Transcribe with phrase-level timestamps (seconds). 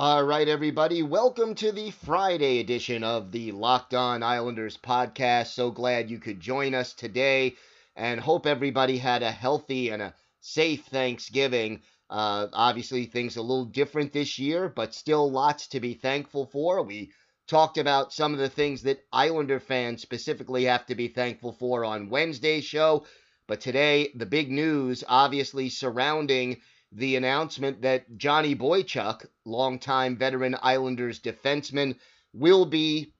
[0.00, 5.48] All right, everybody, welcome to the Friday edition of the Locked On Islanders podcast.
[5.48, 7.56] So glad you could join us today
[7.96, 11.80] and hope everybody had a healthy and a safe Thanksgiving.
[12.08, 16.80] Uh, obviously, things a little different this year, but still lots to be thankful for.
[16.84, 17.10] We
[17.48, 21.84] talked about some of the things that Islander fans specifically have to be thankful for
[21.84, 23.04] on Wednesday's show.
[23.48, 26.60] But today, the big news obviously surrounding
[26.92, 31.96] the announcement that Johnny Boychuk, longtime veteran Islanders defenseman,
[32.32, 33.12] will be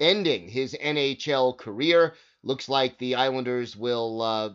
[0.00, 2.14] ending his NHL career.
[2.42, 4.50] Looks like the Islanders will uh,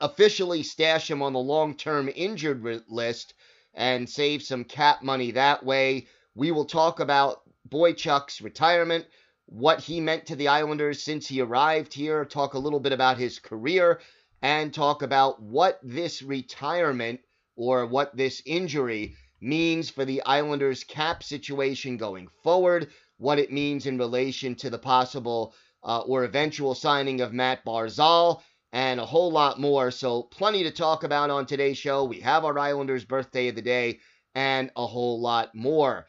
[0.00, 3.34] officially stash him on the long term injured list
[3.74, 6.06] and save some cap money that way.
[6.34, 9.06] We will talk about Boychuk's retirement,
[9.46, 13.18] what he meant to the Islanders since he arrived here, talk a little bit about
[13.18, 14.00] his career,
[14.42, 17.20] and talk about what this retirement
[17.56, 23.86] or what this injury means for the Islanders' cap situation going forward, what it means
[23.86, 28.42] in relation to the possible uh, or eventual signing of Matt Barzal,
[28.72, 29.90] and a whole lot more.
[29.90, 32.04] So, plenty to talk about on today's show.
[32.04, 33.98] We have our Islanders' birthday of the day
[34.34, 36.06] and a whole lot more.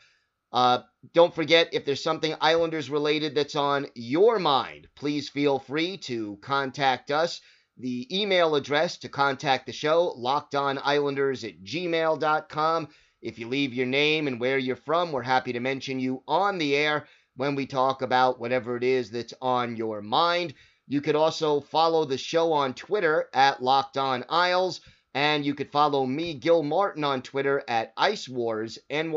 [0.53, 0.79] Uh,
[1.13, 6.37] don't forget, if there's something Islanders related that's on your mind, please feel free to
[6.41, 7.41] contact us.
[7.81, 12.87] The email address to contact the show, lockedonislanders at gmail.com.
[13.23, 16.59] If you leave your name and where you're from, we're happy to mention you on
[16.59, 20.53] the air when we talk about whatever it is that's on your mind.
[20.87, 24.81] You could also follow the show on Twitter at Locked On Isles,
[25.15, 29.15] and you could follow me, Gil Martin, on Twitter at Ice Wars NYRVSNYI.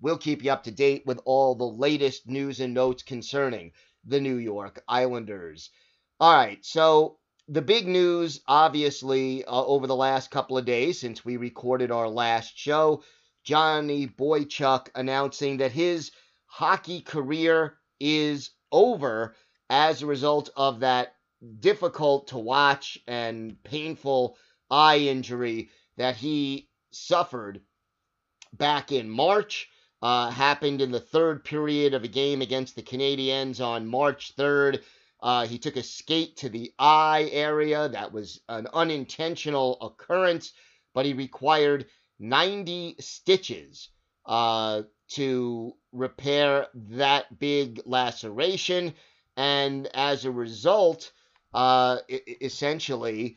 [0.00, 3.72] We'll keep you up to date with all the latest news and notes concerning
[4.04, 5.70] the New York Islanders.
[6.18, 7.18] All right, so
[7.48, 12.08] the big news, obviously, uh, over the last couple of days since we recorded our
[12.08, 13.02] last show,
[13.42, 16.12] Johnny Boychuk announcing that his
[16.46, 19.34] hockey career is over
[19.68, 21.14] as a result of that
[21.58, 24.36] difficult to watch and painful
[24.70, 27.60] eye injury that he suffered
[28.52, 29.68] back in March.
[30.02, 34.82] Uh, happened in the third period of a game against the Canadiens on March 3rd.
[35.22, 37.88] Uh, he took a skate to the eye area.
[37.88, 40.52] That was an unintentional occurrence,
[40.94, 41.86] but he required
[42.18, 43.90] 90 stitches
[44.24, 48.94] uh, to repair that big laceration.
[49.36, 51.12] And as a result,
[51.52, 53.36] uh, essentially,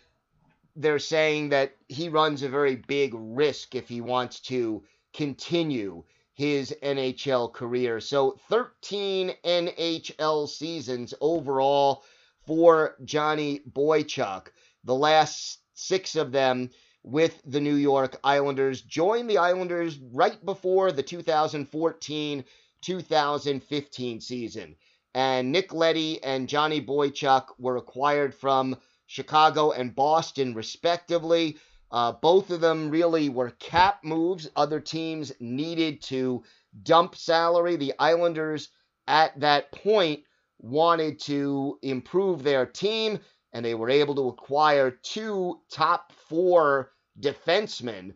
[0.76, 6.76] they're saying that he runs a very big risk if he wants to continue his
[6.82, 8.00] NHL career.
[8.00, 12.04] So 13 NHL seasons overall
[12.46, 14.48] for Johnny Boychuk.
[14.84, 16.70] The last six of them
[17.04, 18.82] with the New York Islanders.
[18.82, 22.44] Joined the Islanders right before the 2014
[22.82, 24.76] 2015 season.
[25.14, 31.58] And Nick Leddy and Johnny Boychuk were acquired from Chicago and Boston, respectively.
[31.94, 34.50] Uh, both of them really were cap moves.
[34.56, 36.44] Other teams needed to
[36.82, 37.76] dump salary.
[37.76, 38.70] The Islanders
[39.08, 40.22] at that point
[40.58, 43.20] wanted to improve their team,
[43.54, 48.16] and they were able to acquire two top four defensemen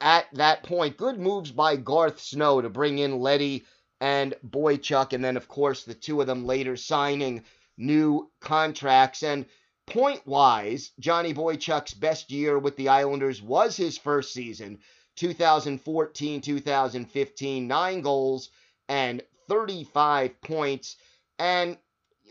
[0.00, 0.96] at that point.
[0.96, 3.64] Good moves by Garth Snow to bring in Leddy
[4.00, 7.44] and Boychuk, and then, of course, the two of them later signing
[7.76, 9.22] new contracts.
[9.22, 9.44] And
[9.90, 14.80] Point wise, Johnny Boychuk's best year with the Islanders was his first season,
[15.16, 18.50] 2014 2015, nine goals
[18.88, 20.96] and 35 points.
[21.38, 21.76] And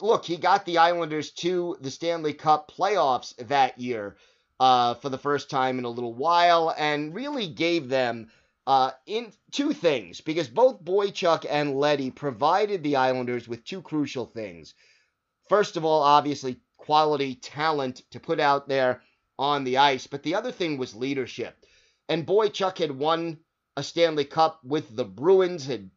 [0.01, 4.17] look, he got the Islanders to the Stanley Cup playoffs that year.
[4.59, 8.29] uh, for the first time in a little while and really gave them
[8.67, 14.25] uh, in two things because both Boychuk and Leddy provided the Islanders with two crucial
[14.25, 14.73] things.
[15.49, 19.01] First of all, obviously, quality talent to put out there
[19.37, 21.55] on the ice, but the other thing was leadership.
[22.07, 23.39] And Boychuk had won
[23.77, 25.89] a Stanley Cup with the Bruins, had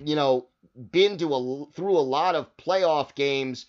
[0.00, 0.48] you know
[0.90, 3.66] been to a through a lot of playoff games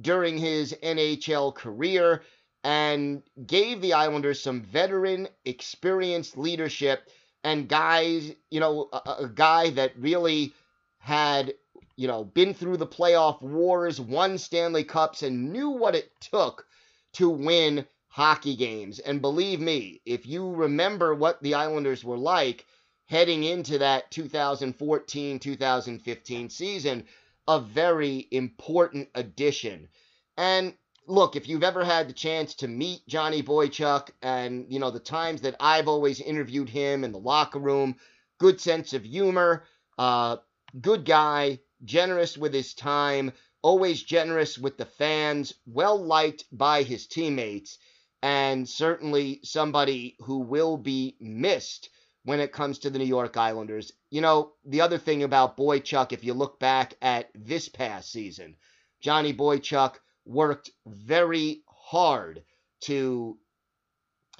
[0.00, 2.22] during his NHL career
[2.64, 7.08] and gave the Islanders some veteran, experienced leadership
[7.42, 10.52] and guys, you know, a, a, guy that really
[10.98, 11.54] had,
[11.96, 16.66] you know, been through the playoff wars, won Stanley Cups, and knew what it took
[17.14, 18.98] to win hockey games.
[18.98, 22.66] And believe me, if you remember what the Islanders were like
[23.06, 27.04] heading into that 2014 2015 season,
[27.48, 29.88] a very important addition.
[30.36, 30.74] And
[31.06, 35.00] look, if you've ever had the chance to meet Johnny Boychuk and, you know, the
[35.00, 37.96] times that I've always interviewed him in the locker room,
[38.38, 39.64] good sense of humor,
[39.98, 40.36] uh,
[40.80, 43.32] good guy, generous with his time,
[43.62, 47.78] always generous with the fans, well liked by his teammates,
[48.22, 51.90] and certainly somebody who will be missed
[52.24, 53.92] when it comes to the New York Islanders.
[54.10, 58.56] You know, the other thing about Boychuk, if you look back at this past season,
[59.00, 59.94] Johnny Boychuk
[60.26, 62.44] worked very hard
[62.80, 63.38] to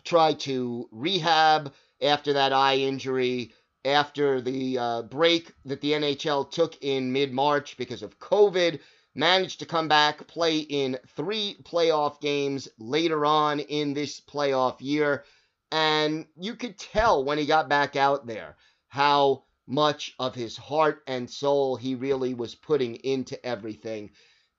[0.04, 1.72] try to rehab
[2.02, 3.52] after that eye injury,
[3.84, 8.80] after the uh, break that the NHL took in mid March because of COVID.
[9.14, 15.24] Managed to come back, play in three playoff games later on in this playoff year.
[15.72, 18.56] And you could tell when he got back out there
[18.88, 24.10] how much of his heart and soul he really was putting into everything.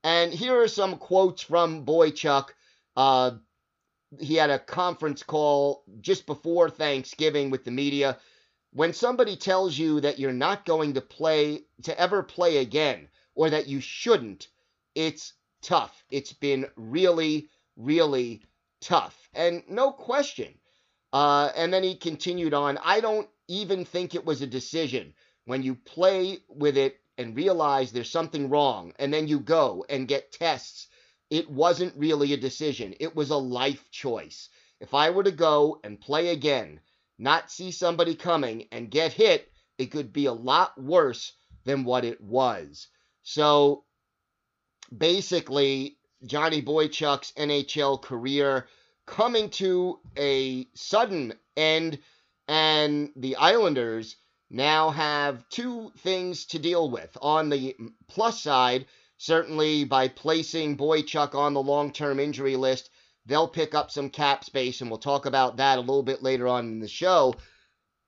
[0.03, 2.49] And here are some quotes from Boychuk.
[2.95, 3.31] Uh,
[4.19, 8.17] he had a conference call just before Thanksgiving with the media.
[8.73, 13.49] When somebody tells you that you're not going to play, to ever play again, or
[13.49, 14.47] that you shouldn't,
[14.95, 16.03] it's tough.
[16.09, 18.43] It's been really, really
[18.79, 19.29] tough.
[19.33, 20.53] And no question.
[21.11, 25.13] Uh, and then he continued on I don't even think it was a decision.
[25.45, 30.07] When you play with it and realize there's something wrong, and then you go and
[30.07, 30.87] get tests,
[31.29, 32.95] it wasn't really a decision.
[32.99, 34.49] It was a life choice.
[34.79, 36.79] If I were to go and play again,
[37.21, 41.33] not see somebody coming and get hit, it could be a lot worse
[41.65, 42.87] than what it was.
[43.23, 43.83] So
[44.95, 48.67] basically, Johnny Boychuk's NHL career
[49.05, 51.99] coming to a sudden end,
[52.47, 54.15] and the Islanders
[54.49, 57.17] now have two things to deal with.
[57.21, 57.75] On the
[58.07, 58.85] plus side,
[59.17, 62.89] certainly by placing Boychuk on the long term injury list,
[63.25, 66.47] they'll pick up some cap space, and we'll talk about that a little bit later
[66.47, 67.35] on in the show.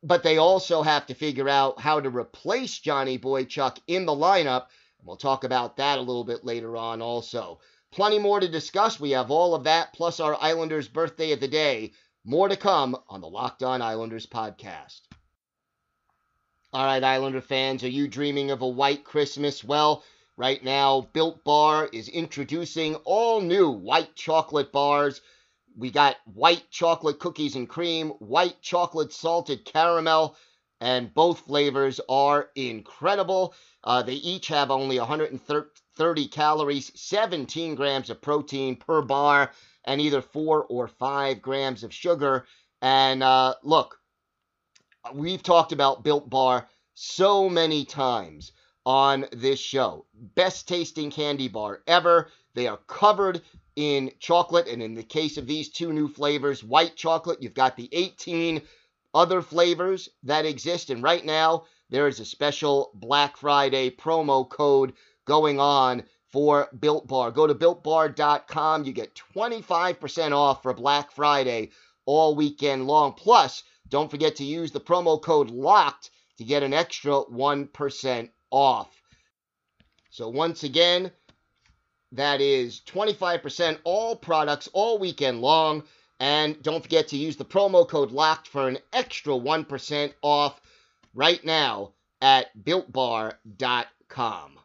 [0.01, 4.67] But they also have to figure out how to replace Johnny Boychuk in the lineup.
[4.99, 7.59] And we'll talk about that a little bit later on also.
[7.91, 8.99] Plenty more to discuss.
[8.99, 11.91] We have all of that, plus our Islanders' birthday of the day.
[12.25, 15.01] More to come on the Locked On Islanders podcast.
[16.73, 19.63] All right, Islander fans, are you dreaming of a white Christmas?
[19.63, 20.03] Well,
[20.37, 25.21] right now, Built Bar is introducing all new white chocolate bars.
[25.75, 30.35] We got white chocolate cookies and cream, white chocolate salted caramel,
[30.81, 33.53] and both flavors are incredible.
[33.83, 39.51] Uh, they each have only 130 calories, 17 grams of protein per bar,
[39.85, 42.45] and either 4 or 5 grams of sugar.
[42.81, 43.99] And uh, look,
[45.13, 48.51] we've talked about Built Bar so many times
[48.85, 50.05] on this show.
[50.13, 52.29] Best tasting candy bar ever.
[52.53, 53.41] They are covered
[53.75, 57.75] in chocolate, and in the case of these two new flavors, white chocolate, you've got
[57.75, 58.61] the 18
[59.13, 60.89] other flavors that exist.
[60.89, 64.93] And right now, there is a special Black Friday promo code
[65.25, 67.31] going on for Built Bar.
[67.31, 68.83] Go to builtbar.com.
[68.83, 71.69] You get 25% off for Black Friday
[72.05, 73.13] all weekend long.
[73.13, 78.89] Plus, don't forget to use the promo code LOCKED to get an extra 1% off.
[80.11, 81.11] So, once again,
[82.11, 85.83] that is 25% all products all weekend long.
[86.19, 90.61] And don't forget to use the promo code LOCKED for an extra 1% off
[91.13, 94.59] right now at builtbar.com.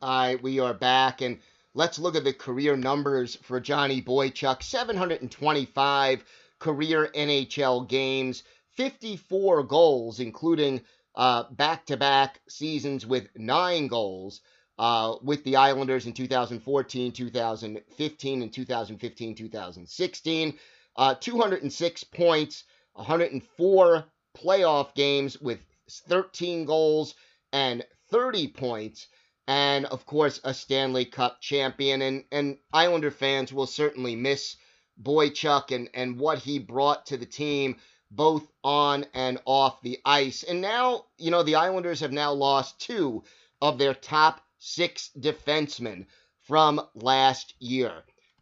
[0.00, 1.38] All right, we are back, and
[1.74, 6.24] let's look at the career numbers for Johnny Boychuk 725
[6.58, 8.42] career NHL games,
[8.76, 10.80] 54 goals, including
[11.14, 14.40] back to back seasons with nine goals.
[14.78, 20.58] uh, with the Islanders in 2014, 2015, and 2015, 2016.
[20.96, 22.64] Uh, 206 points,
[22.94, 24.04] 104
[24.36, 25.60] playoff games with
[26.08, 27.14] 13 goals
[27.52, 29.06] and 30 points,
[29.46, 32.02] and of course, a Stanley Cup champion.
[32.02, 34.56] And, and Islander fans will certainly miss
[35.02, 37.76] Boychuk and, and what he brought to the team,
[38.14, 40.42] both on and off the ice.
[40.42, 43.24] And now, you know, the Islanders have now lost two
[43.60, 46.06] of their top six defensemen
[46.42, 47.92] from last year.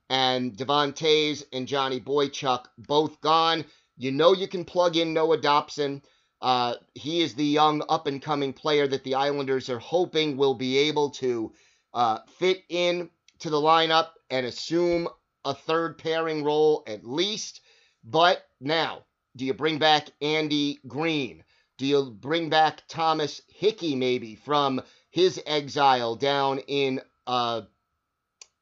[0.08, 3.64] And Devon Toews and Johnny Boychuk both gone.
[3.96, 6.02] You know you can plug in Noah Dobson.
[6.42, 10.54] Uh, he is the young up and coming player that the Islanders are hoping will
[10.54, 11.52] be able to
[11.94, 13.08] uh, fit in
[13.38, 15.06] to the lineup and assume
[15.44, 17.60] a third pairing role at least.
[18.02, 19.04] But now,
[19.37, 21.44] do you bring back Andy Greene?
[21.78, 27.62] Do you bring back Thomas Hickey maybe from his exile down in uh,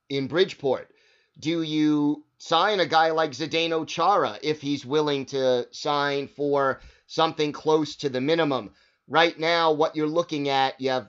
[0.09, 0.91] in Bridgeport?
[1.39, 7.53] Do you sign a guy like Zdeno Chara if he's willing to sign for something
[7.53, 8.73] close to the minimum?
[9.09, 11.09] Right now, what you're looking at, you have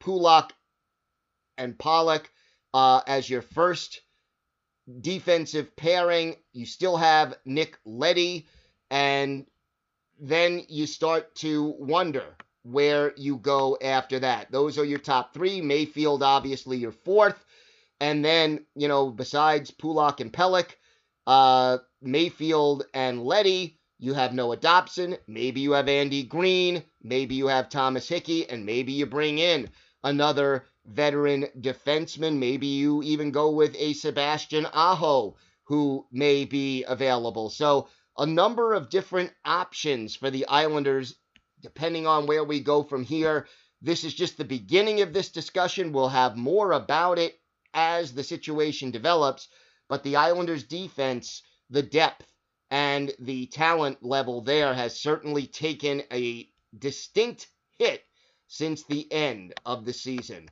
[0.00, 0.52] Pulock
[1.58, 2.26] and Pelech
[2.72, 4.00] uh, as your first
[5.00, 6.36] defensive pairing.
[6.52, 8.46] You still have Nick Leddy,
[8.90, 9.46] and
[10.20, 14.50] then you start to wonder where you go after that.
[14.52, 15.60] Those are your top three.
[15.60, 17.42] Mayfield, obviously, your fourth.
[18.00, 20.74] And then, you know, besides Pulock and Pelech,
[21.26, 25.16] uh, Mayfield and Leddy, you have Noah Dobson.
[25.26, 26.82] Maybe you have Andy Greene.
[27.02, 28.48] Maybe you have Thomas Hickey.
[28.48, 29.68] And maybe you bring in
[30.02, 32.38] another veteran defenseman.
[32.38, 37.48] Maybe you even go with a Sebastian Aho who may be available.
[37.48, 41.16] So, a number of different options for the Islanders,
[41.60, 43.46] depending on where we go from here.
[43.82, 45.92] This is just the beginning of this discussion.
[45.92, 47.40] We'll have more about it
[47.72, 49.48] as the situation develops.
[49.88, 52.26] But the Islanders' defense, the depth,
[52.70, 56.48] and the talent level there has certainly taken a
[56.78, 57.48] distinct
[57.78, 58.04] hit
[58.46, 60.48] since the end of the season.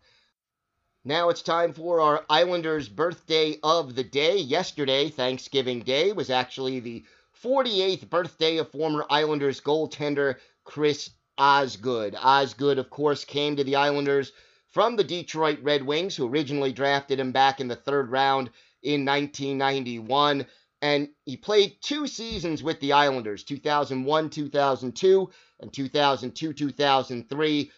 [1.04, 4.38] Now it's time for our Islanders birthday of the day.
[4.38, 7.04] Yesterday, Thanksgiving Day, was actually the
[7.42, 12.16] 48th birthday of former Islanders goaltender Chris Osgood.
[12.20, 14.32] Osgood, of course, came to the Islanders
[14.70, 18.50] from the Detroit Red Wings, who originally drafted him back in the third round
[18.82, 20.46] in 1991.
[20.80, 25.30] And he played two seasons with the Islanders 2001 2002
[25.60, 27.70] and 2002 2003.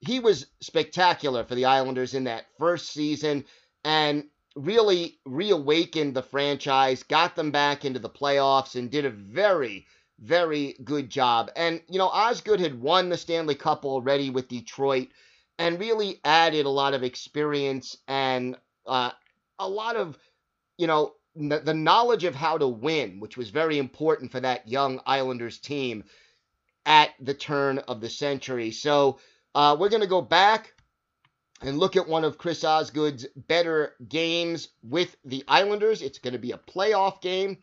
[0.00, 3.44] He was spectacular for the Islanders in that first season
[3.84, 4.24] and
[4.56, 9.86] really reawakened the franchise, got them back into the playoffs, and did a very,
[10.18, 11.50] very good job.
[11.56, 15.08] And, you know, Osgood had won the Stanley Cup already with Detroit
[15.58, 19.10] and really added a lot of experience and uh,
[19.58, 20.18] a lot of,
[20.76, 25.00] you know, the, knowledge of how to win, which was very important for that young
[25.06, 26.04] Islanders team
[26.84, 28.70] at the turn of the century.
[28.70, 29.18] So
[29.54, 30.74] uh, we're going to go back
[31.60, 36.02] and look at one of Chris Osgood's better games with the Islanders.
[36.02, 37.58] It's going to be a playoff game.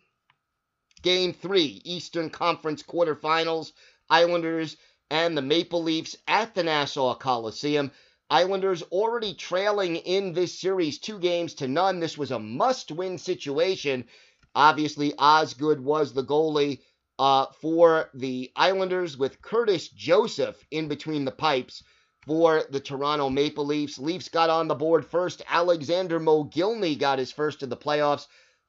[1.02, 3.72] Game three, Eastern Conference quarterfinals.
[4.10, 4.78] Islanders
[5.10, 7.92] and the Maple Leafs at the Nassau Coliseum.
[8.30, 12.00] Islanders already trailing in this series two games to none.
[12.00, 14.06] This was a must win situation.
[14.54, 16.82] Obviously, Osgood was the goalie
[17.18, 21.84] uh, for the Islanders with Curtis Joseph in between the pipes
[22.26, 24.00] for the Toronto Maple Leafs.
[24.00, 25.42] Leafs got on the board first.
[25.48, 28.28] Alexander Mogilny got his first of the playoffs.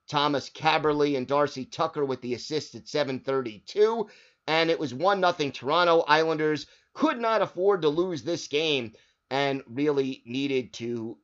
[0.09, 4.09] Tomas Kaberle and Darcy Tucker with the assist at 732
[4.47, 6.05] and it was 1 0 Toronto.
[6.07, 8.93] Islanders could not afford to lose this game
[9.31, 11.19] and really needed to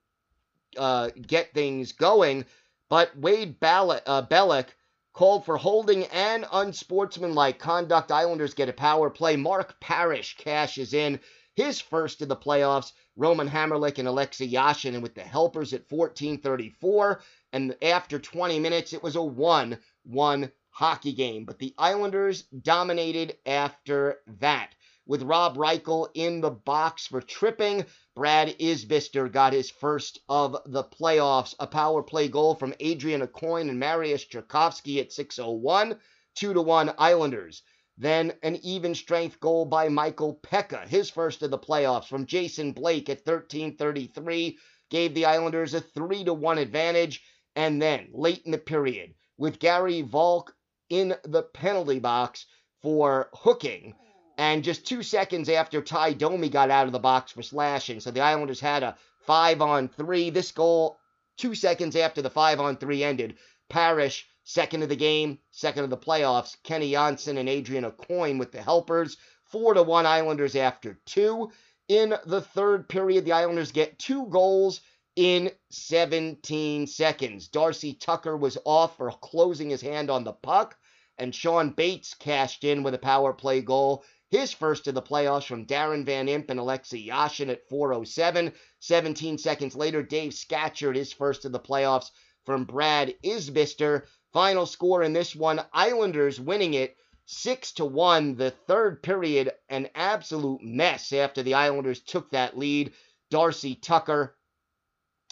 [0.77, 2.45] uh, get things going.
[2.89, 4.69] But Wade Ball- uh, Belak
[5.13, 8.11] called for holding and unsportsmanlike conduct.
[8.11, 9.37] Islanders get a power play.
[9.37, 11.21] Mark Parrish cashes in
[11.55, 12.93] his first in the playoffs.
[13.17, 17.21] Roman Hamrlik and Alexei Yashin and with the helpers at 14:34,
[17.53, 21.45] and after 20 minutes, it was a 1-1 hockey game.
[21.45, 24.75] But the Islanders dominated after that.
[25.05, 30.85] With Rob Reichel in the box for tripping, Brad Isbister got his first of the
[30.85, 31.57] playoffs.
[31.59, 35.99] A power play goal from Adrian Aucoin and Mariusz Czerkawski at 6:01,
[36.37, 37.63] 2 to 1 Islanders.
[38.03, 42.73] Then an even strength goal by Michael Peca, his first of the playoffs from Jason
[42.73, 44.59] Blake at 13:33,
[44.91, 47.23] gave the Islanders a 3 to 1 advantage.
[47.55, 50.53] And then late in the period, with Gary Valk
[50.89, 52.47] in the penalty box
[52.81, 53.95] for hooking.
[54.37, 58.01] And just two seconds after Ty Domi got out of the box for slashing.
[58.01, 60.31] So the Islanders had a five on three.
[60.31, 60.99] This goal,
[61.37, 63.39] two seconds after the five on three ended.
[63.69, 66.57] Parrish, second of the game, second of the playoffs.
[66.63, 69.17] Kenny Jonsson and Adrian Aucoin with the helpers.
[69.45, 71.51] Four to one Islanders after two.
[71.89, 74.81] In the third period, the Islanders get two goals
[75.15, 77.49] in 17 seconds.
[77.49, 80.77] Darcy Tucker was off for closing his hand on the puck,
[81.19, 84.05] and Shawn Bates cashed in with a power play goal.
[84.31, 88.55] His first of the playoffs from Darren Van Impe and Alexei Yashin at 4.07.
[88.81, 92.11] 17 seconds later, Dave Scatchard, his first of the playoffs
[92.47, 94.07] from Brad Isbister.
[94.33, 96.97] Final score in this one, Islanders winning it
[97.27, 98.37] 6 to 1.
[98.37, 102.93] The third period, an absolute mess after the Islanders took that lead.
[103.31, 104.35] Darcy Tucker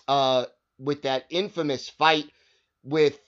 [0.08, 0.46] uh,
[0.78, 2.30] with that infamous fight
[2.82, 3.18] with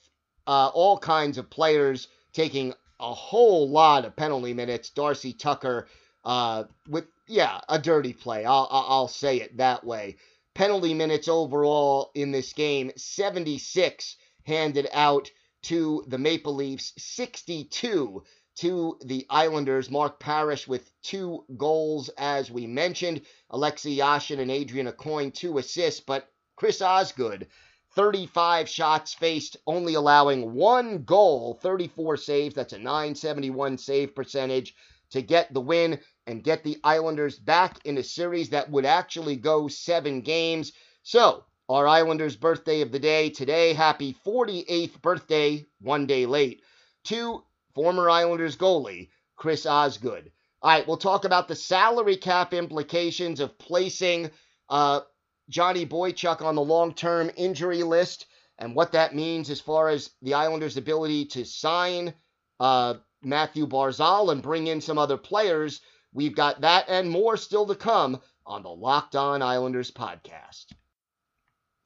[0.47, 4.89] uh, all kinds of players taking a whole lot of penalty minutes.
[4.89, 5.87] Darcy Tucker
[6.25, 8.45] uh, with yeah a dirty play.
[8.45, 10.17] I'll I'll say it that way.
[10.53, 14.15] Penalty minutes overall in this game 76
[14.45, 15.29] handed out
[15.63, 18.23] to the Maple Leafs, 62
[18.55, 19.89] to the Islanders.
[19.89, 23.21] Mark Parrish with two goals, as we mentioned.
[23.49, 27.47] Alexei Yashin and Adrian Aucoin, two assists, but Chris Osgood,
[27.95, 32.55] 35 shots faced, only allowing one goal, 34 saves.
[32.55, 34.75] That's a 971 save percentage
[35.11, 39.35] to get the win and get the Islanders back in a series that would actually
[39.35, 40.73] go seven games.
[41.03, 43.73] So, our Islanders' birthday of the day today.
[43.73, 46.61] Happy 48th birthday, one day late,
[47.05, 47.43] to
[47.73, 50.31] former Islanders goalie Chris Osgood.
[50.61, 54.29] All right, we'll talk about the salary cap implications of placing
[54.69, 55.01] uh,
[55.49, 58.25] Johnny Boychuk on the long term injury list
[58.57, 62.13] and what that means as far as the Islanders' ability to sign
[62.59, 65.81] uh, Matthew Barzal and bring in some other players.
[66.13, 70.65] We've got that and more still to come on the Locked On Islanders podcast.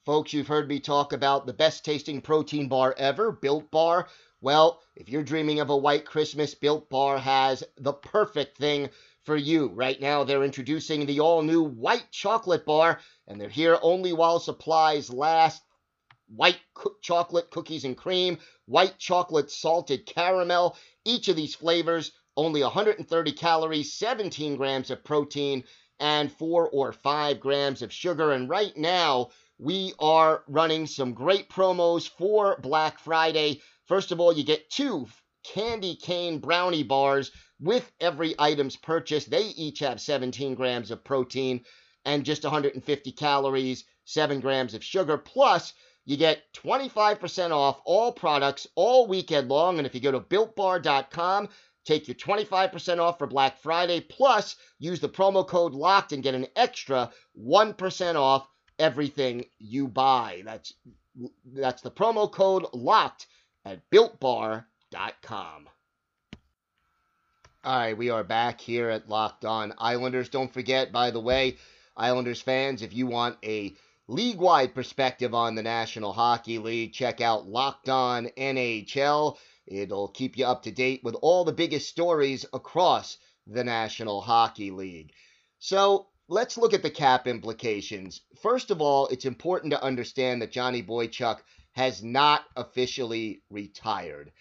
[0.07, 4.07] Folks, you've heard me talk about the best tasting protein bar ever, Built Bar.
[4.39, 8.89] Well, if you're dreaming of a white Christmas, Built Bar has the perfect thing
[9.25, 9.67] for you.
[9.67, 14.39] Right now, they're introducing the all new white chocolate bar, and they're here only while
[14.39, 15.61] supplies last.
[16.33, 20.77] White co- chocolate cookies and cream, white chocolate salted caramel.
[21.03, 25.65] Each of these flavors, only 130 calories, 17 grams of protein,
[25.99, 28.31] and 4 or 5 grams of sugar.
[28.31, 33.61] And right now, we are running some great promos for Black Friday.
[33.85, 35.07] First of all, you get two
[35.43, 39.31] candy cane brownie bars with every item's purchased.
[39.31, 41.65] They each have 17 grams of protein
[42.05, 45.17] and just 150 calories, 7 grams of sugar.
[45.17, 45.73] Plus,
[46.05, 49.79] you get 25% off all products all weekend long.
[49.79, 51.49] And if you go to builtbar.com,
[51.83, 54.01] take your 25% off for Black Friday.
[54.01, 58.47] Plus, use the promo code LOCKED and get an extra 1% off
[58.79, 60.41] everything you buy.
[60.45, 60.73] That's
[61.53, 63.25] that's the promo code LOCKED
[63.65, 65.69] at builtbar.com.
[67.63, 70.29] All right, we are back here at Locked On Islanders.
[70.29, 71.57] Don't forget, by the way,
[71.97, 73.73] Islanders fans, if you want a
[74.07, 79.37] league wide perspective on the National Hockey League, check out Locked On NHL.
[79.65, 84.71] It'll keep you up to date with all the biggest stories across the National Hockey
[84.71, 85.11] League.
[85.59, 88.21] So let's look at the cap implications.
[88.41, 91.39] First of all, it's important to understand that Johnny Boychuk
[91.71, 94.31] has not officially retired.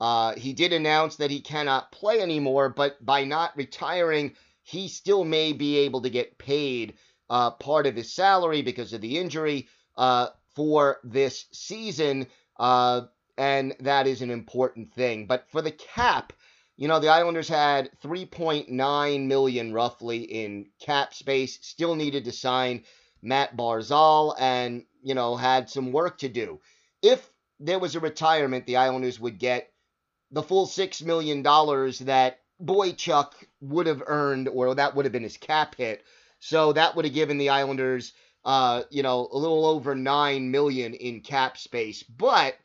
[0.00, 5.24] Uh, he did announce that he cannot play anymore, but by not retiring, he still
[5.24, 6.94] may be able to get paid
[7.30, 12.26] uh, part of his salary because of the injury uh, for this season,
[12.58, 13.02] uh,
[13.38, 15.26] and that is an important thing.
[15.26, 16.32] But for the cap,
[16.76, 22.84] you know, the Islanders had 3.9 million roughly in cap space, still needed to sign
[23.22, 26.60] Matt Barzal, and you know had some work to do.
[27.02, 29.72] If there was a retirement, the Islanders would get
[30.30, 35.22] the full six million dollars that Boychuk would have earned, or that would have been
[35.22, 36.04] his cap hit.
[36.40, 38.12] So that would have given the Islanders,
[38.44, 42.02] uh, you know, a little over 9 million in cap space.
[42.02, 42.56] But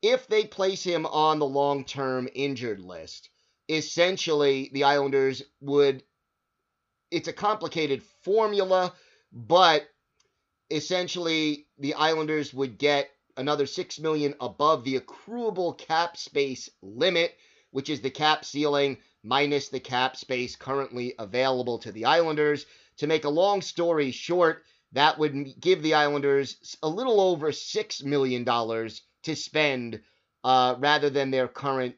[0.00, 3.28] if they place him on the long-term injured list,
[3.68, 6.02] essentially the Islanders would.
[7.10, 8.92] It's a complicated formula,
[9.32, 9.88] but
[10.70, 17.34] essentially the Islanders would get another 6 million above the accruable cap space limit,
[17.70, 22.66] which is the cap ceiling minus the cap space currently available to the Islanders.
[22.98, 28.04] To make a long story short, that would give the Islanders a little over $6
[28.04, 30.00] million to spend
[30.44, 31.94] uh, rather than their current,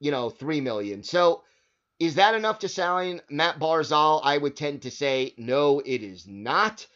[0.00, 1.02] you know, 3 million.
[1.02, 1.42] So
[2.00, 4.20] is that enough to sign Matt Barzal?
[4.24, 6.86] I would tend to say no, it is not.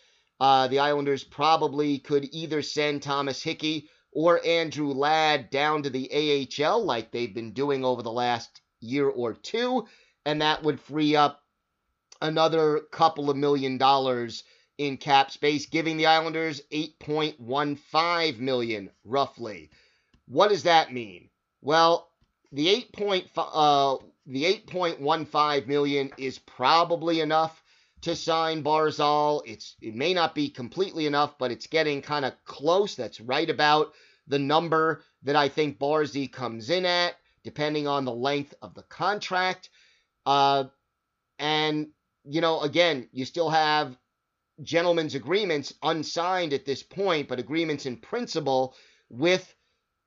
[0.40, 6.48] Uh, the Islanders probably could either send Thomas Hickey or Andrew Ladd down to the
[6.58, 9.86] AHL like they've been doing over the last year or two,
[10.24, 11.42] and that would free up
[12.22, 14.44] another couple of million dollars
[14.78, 19.70] in cap space, giving the Islanders 8.15 million roughly.
[20.26, 21.28] What does that mean?
[21.60, 22.08] Well,
[22.52, 23.30] the 8.
[23.36, 27.62] Uh, the 8.15 million is probably enough
[28.02, 29.42] to sign Barzal.
[29.46, 32.94] It's it may not be completely enough, but it's getting kind of close.
[32.94, 33.92] That's right about
[34.26, 38.82] the number that I think Barzy comes in at, depending on the length of the
[38.82, 39.70] contract.
[40.26, 40.64] Uh,
[41.38, 41.88] and
[42.24, 43.96] you know, again, you still have
[44.62, 48.74] gentlemen's agreements unsigned at this point, but agreements in principle
[49.10, 49.53] with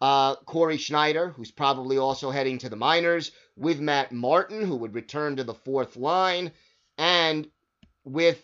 [0.01, 4.93] uh, Cory Schneider, who's probably also heading to the minors, with Matt Martin, who would
[4.93, 6.51] return to the fourth line,
[6.97, 7.49] and
[8.03, 8.41] with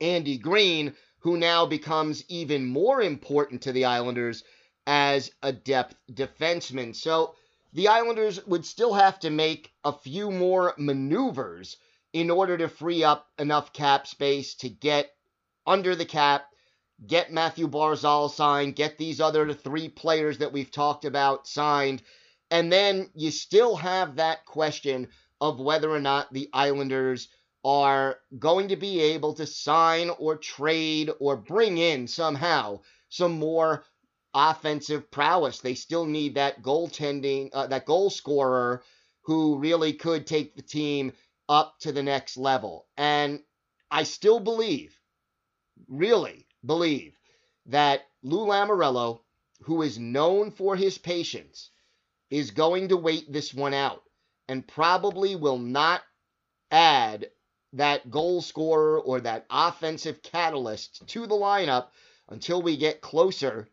[0.00, 4.44] Andy Greene, who now becomes even more important to the Islanders
[4.86, 6.94] as a depth defenseman.
[6.94, 7.34] So
[7.72, 11.76] the Islanders would still have to make a few more maneuvers
[12.12, 15.10] in order to free up enough cap space to get
[15.66, 16.47] under the cap,
[17.06, 22.02] get Matthew Barzal signed, get these other three players that we've talked about signed,
[22.50, 25.08] and then you still have that question
[25.40, 27.28] of whether or not the Islanders
[27.64, 33.84] are going to be able to sign or trade or bring in somehow some more
[34.34, 35.60] offensive prowess.
[35.60, 38.82] They still need that goaltending, uh, that goal scorer
[39.22, 41.12] who really could take the team
[41.48, 42.86] up to the next level.
[42.96, 43.40] And
[43.90, 44.98] I still believe,
[45.88, 47.18] really believe,
[47.66, 49.20] that Lou Lamoriello,
[49.62, 51.70] who is known for his patience,
[52.30, 54.02] is going to wait this one out
[54.48, 56.02] and probably will not
[56.70, 57.30] add
[57.74, 61.88] that goal scorer or that offensive catalyst to the lineup
[62.28, 63.68] until we get closer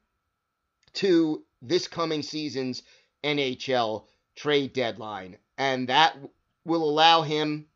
[0.93, 2.84] to this coming season's
[3.24, 5.38] NHL trade deadline.
[5.58, 6.17] And that
[6.65, 7.67] will allow him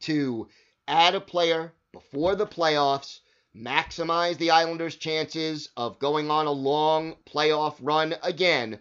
[0.00, 0.48] to
[0.86, 3.20] add a player before the playoffs,
[3.56, 8.78] maximize the Islanders' chances of going on a long playoff run again,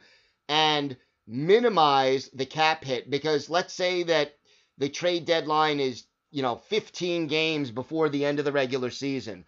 [0.47, 0.95] and
[1.27, 3.09] minimize the cap hit.
[3.09, 4.35] Because let's say that
[4.77, 9.45] the trade deadline is, you know, 15 games before the end of the regular season.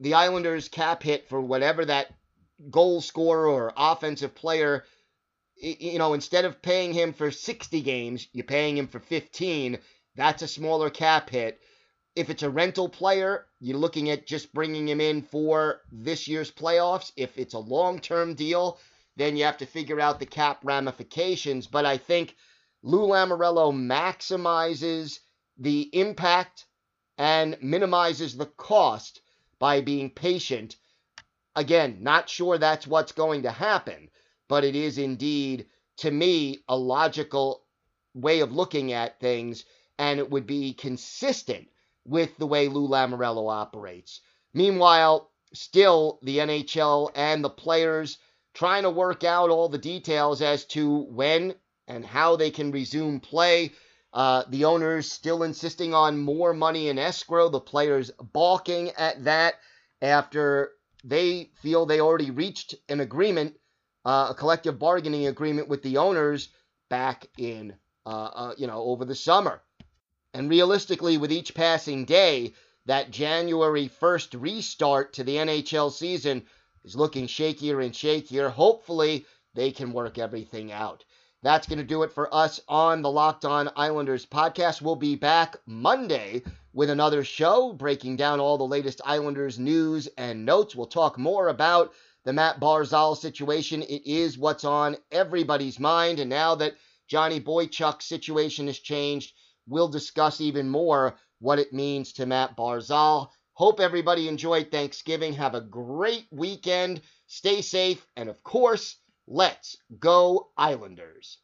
[0.00, 2.14] The Islanders' cap hit for whatever that
[2.70, 4.84] goal scorer or offensive player
[5.60, 9.78] you know, instead of paying him for 60 games, you're paying him for 15.
[10.16, 11.60] That's a smaller cap hit.
[12.16, 16.50] If it's a rental player, you're looking at just bringing him in for this year's
[16.50, 17.12] playoffs.
[17.16, 18.78] If it's a long term deal,
[19.16, 21.66] then you have to figure out the cap ramifications.
[21.66, 22.36] But I think
[22.82, 25.20] Lou Lamoriello maximizes
[25.58, 26.66] the impact
[27.18, 29.20] and minimizes the cost
[29.58, 30.76] by being patient.
[31.54, 34.10] Again, not sure that's what's going to happen
[34.50, 37.62] but it is indeed, to me, a logical
[38.14, 39.64] way of looking at things,
[39.96, 41.68] and it would be consistent
[42.04, 44.20] with the way Lou Lamoriello operates.
[44.54, 48.18] Meanwhile, still the NHL and the players
[48.54, 51.54] trying to work out all the details as to when
[51.86, 53.72] and how they can resume play.
[54.12, 59.54] Uh, the owners still insisting on more money in escrow, the players balking at that
[60.02, 60.72] after
[61.04, 63.54] they feel they already reached an agreement
[64.04, 66.48] uh, a collective bargaining agreement with the owners
[66.88, 67.74] back in,
[68.06, 69.62] uh, uh, you know, over the summer.
[70.32, 72.54] And realistically, with each passing day,
[72.86, 76.44] that January 1st restart to the NHL season
[76.84, 78.50] is looking shakier and shakier.
[78.50, 81.04] Hopefully, they can work everything out.
[81.42, 84.82] That's going to do it for us on the Locked On Islanders podcast.
[84.82, 90.44] We'll be back Monday with another show breaking down all the latest Islanders news and
[90.44, 90.76] notes.
[90.76, 91.92] We'll talk more about
[92.24, 93.82] the Matt Barzal situation.
[93.82, 96.20] It is what's on everybody's mind.
[96.20, 96.74] And now that
[97.08, 99.32] Johnny Boychuk's situation has changed,
[99.70, 103.30] we'll discuss even more what it means to Matt Barzal.
[103.54, 105.32] Hope everybody enjoyed Thanksgiving.
[105.34, 107.00] Have a great weekend.
[107.26, 108.06] Stay safe.
[108.16, 111.38] And of course, let's go Islanders.